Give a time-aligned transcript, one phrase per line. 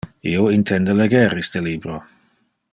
[0.29, 2.03] Io intende leger iste libro.